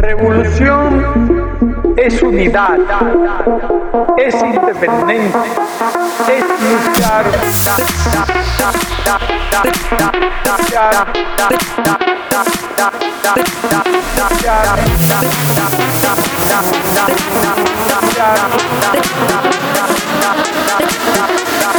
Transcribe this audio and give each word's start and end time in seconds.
Revolución 0.00 1.94
es 1.96 2.22
unidad, 2.22 2.78
es 4.16 4.34
independencia, 4.34 5.42
es 6.28 6.44
luchar. 6.94 7.24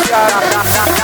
Yeah. 0.10 0.99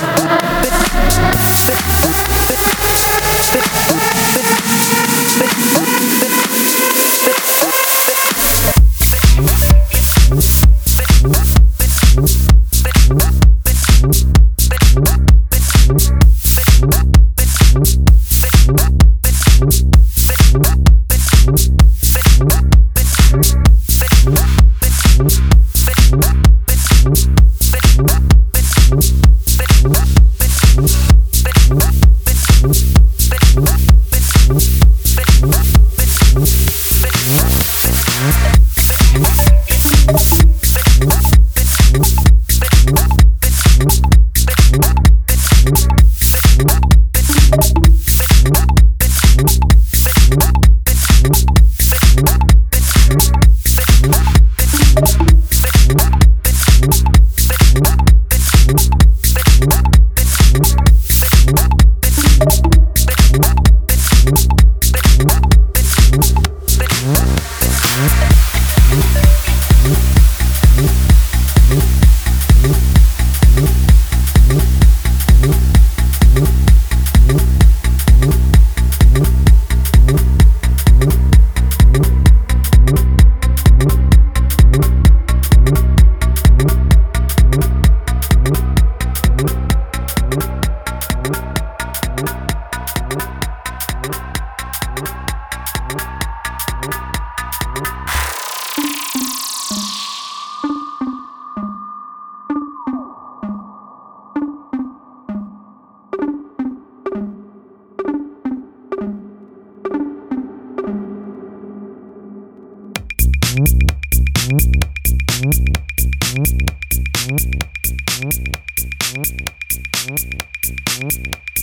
Bye. 0.00 0.27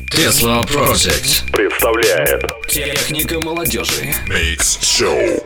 Tesla 0.10 0.64
Project. 0.66 1.52
Представляет. 1.52 2.44
Техника 2.68 3.40
молодежи. 3.42 4.14
Mix 4.28 4.80
Show. 4.82 5.44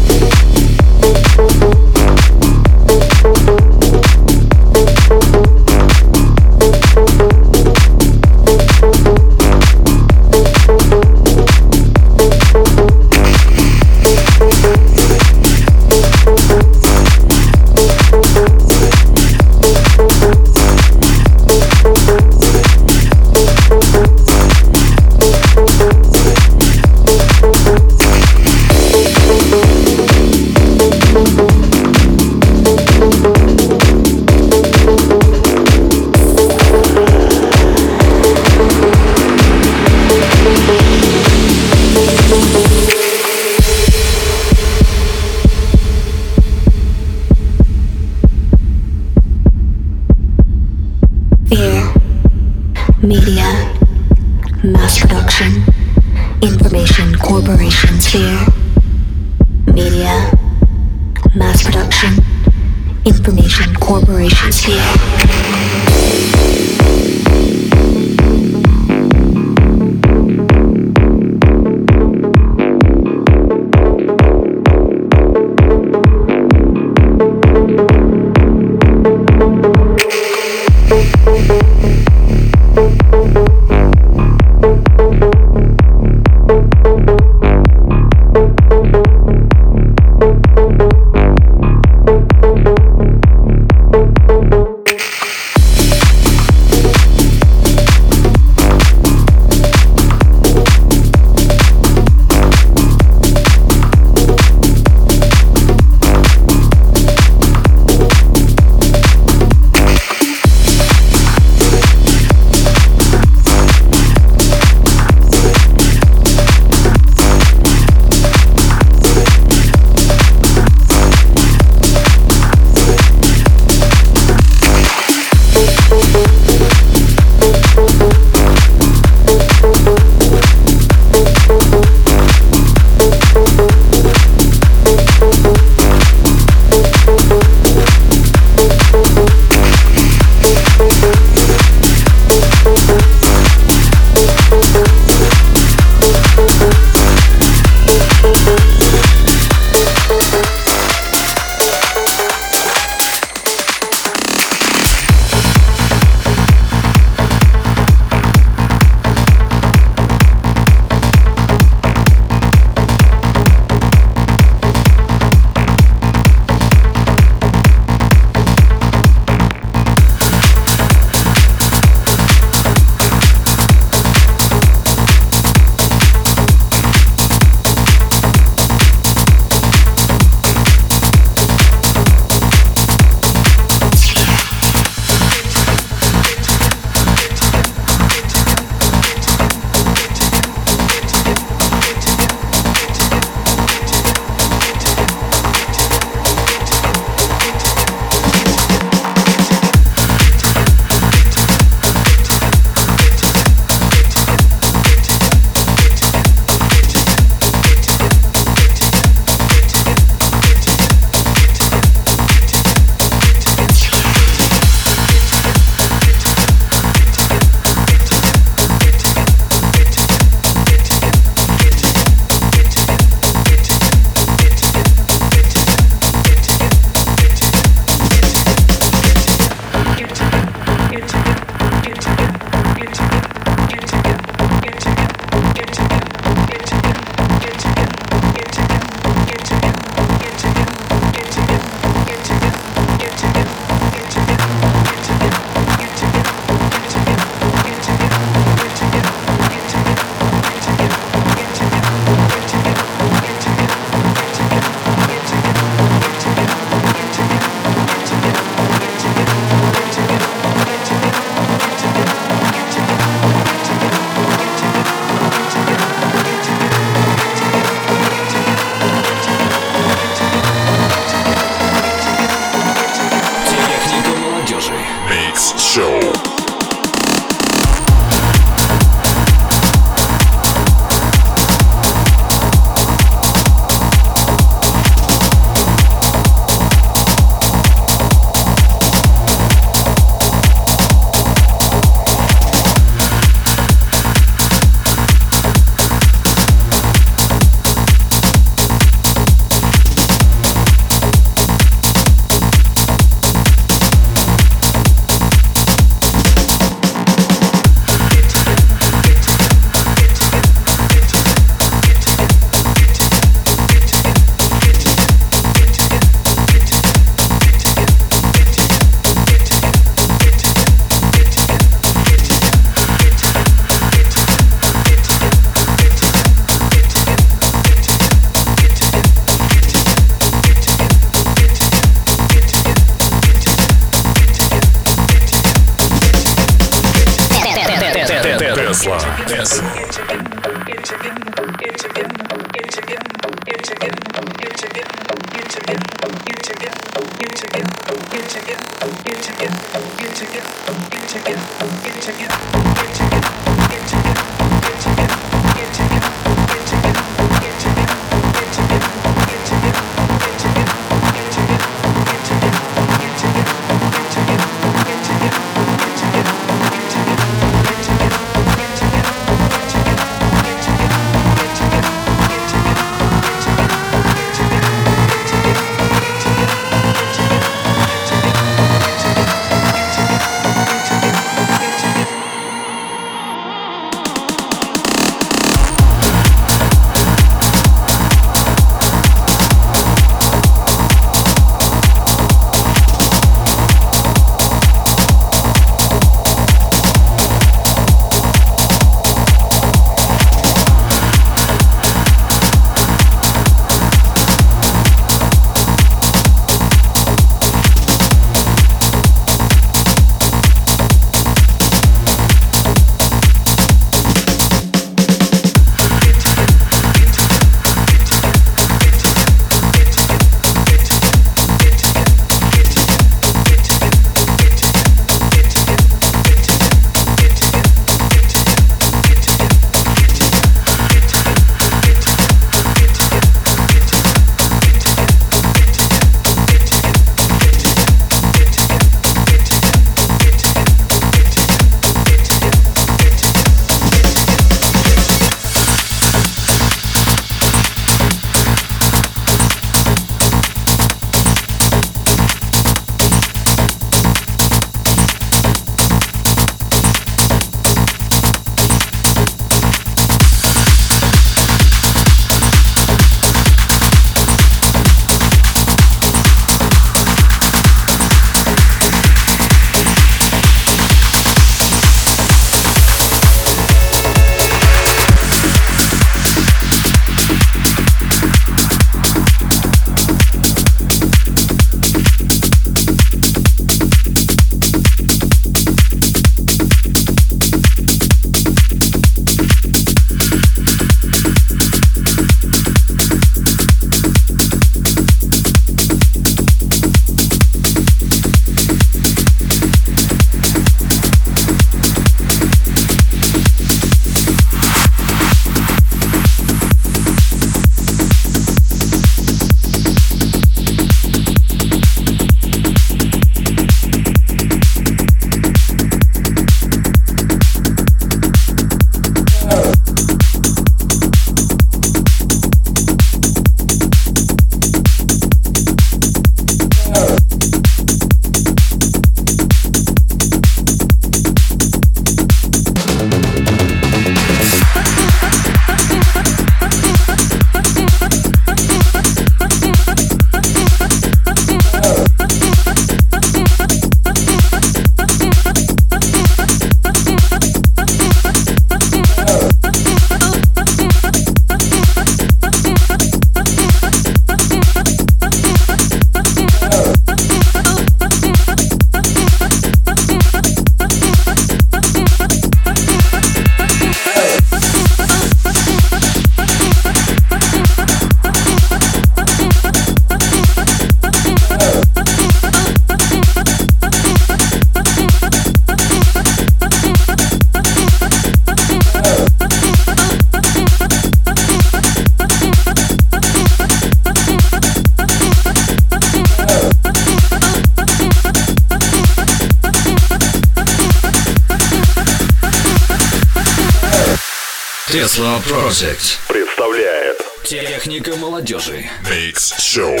Project 595.51 596.17
представляет 596.29 597.17
Техника 597.43 598.15
молодежи. 598.15 598.89
Mix 599.03 599.35
Show. 599.59 600.00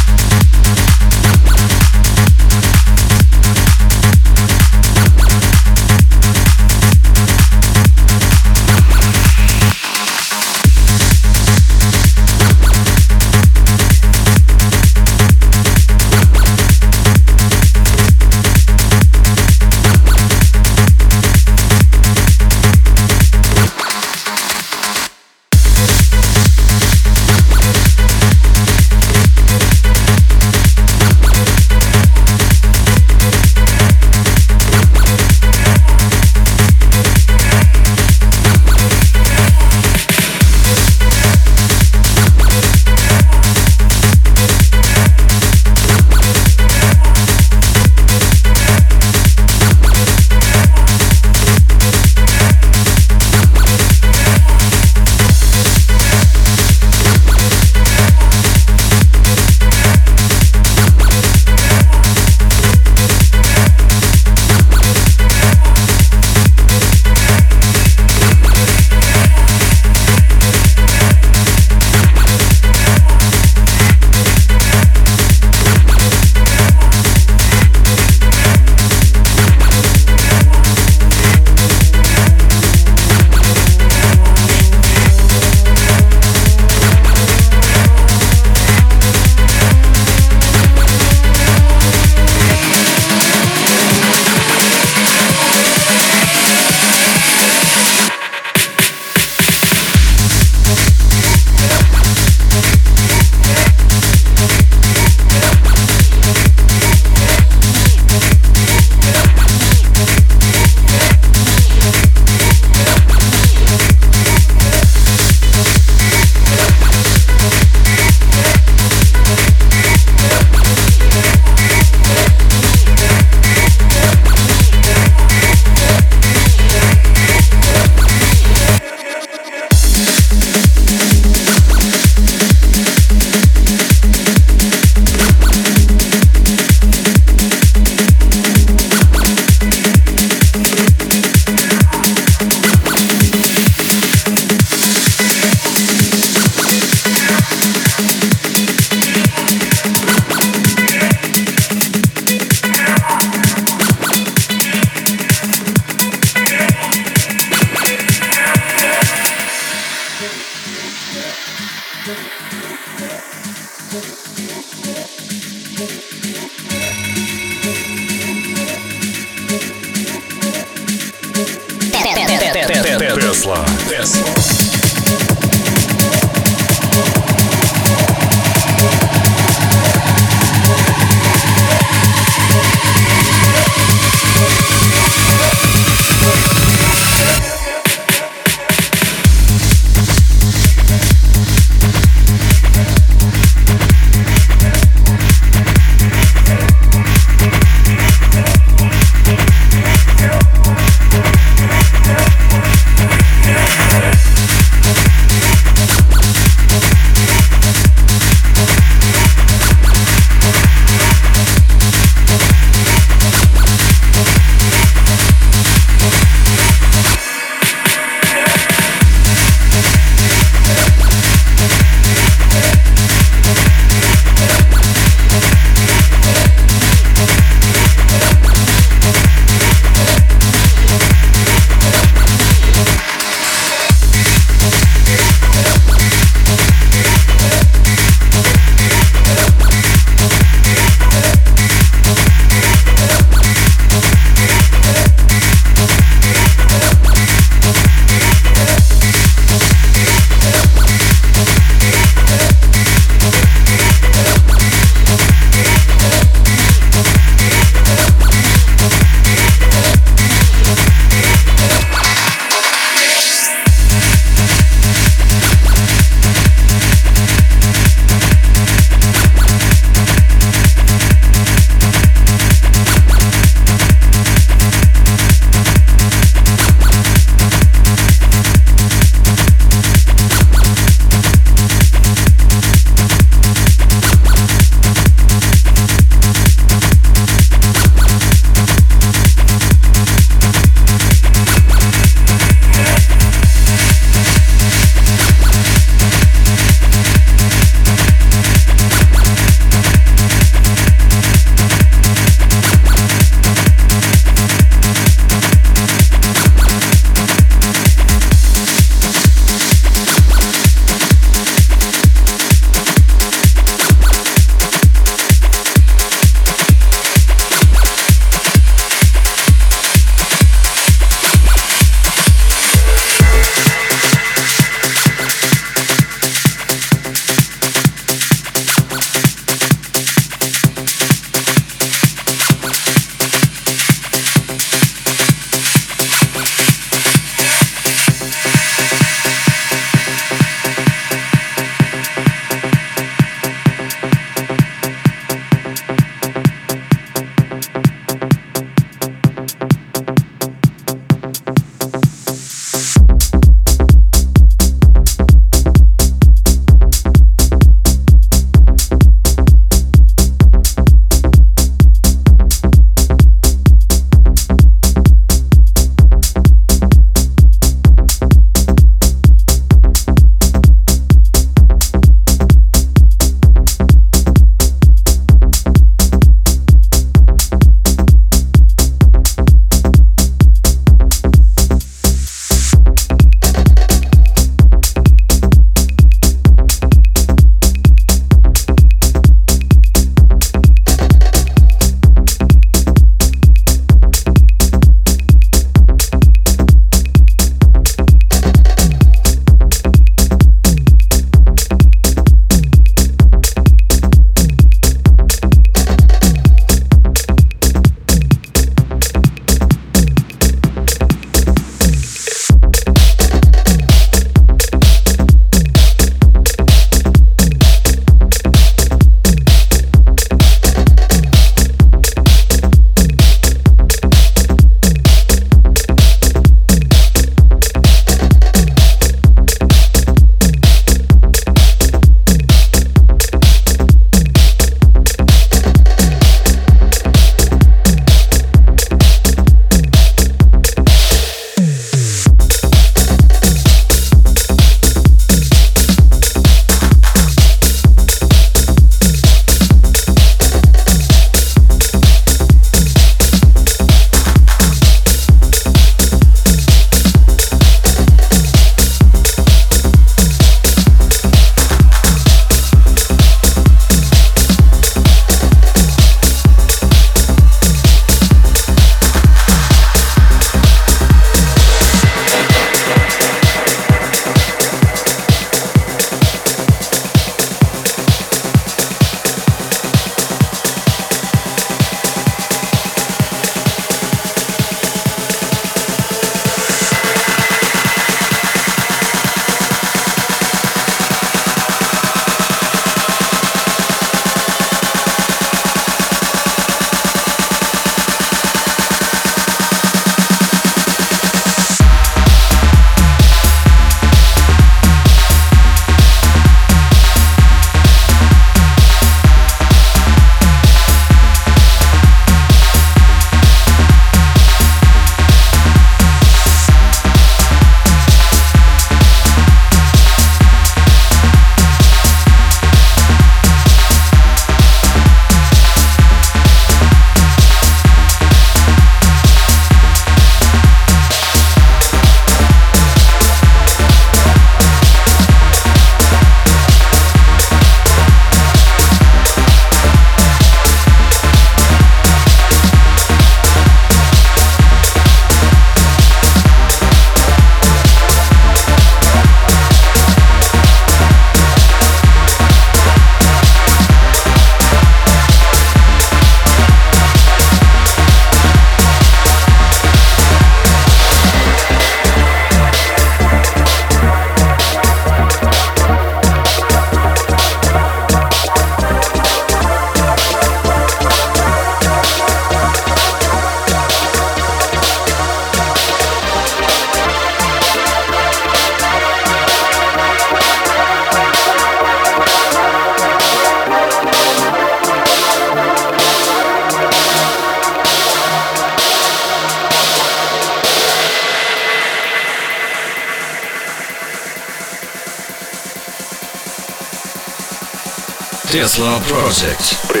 Tesla 598.61 598.99
Project. 599.07 600.00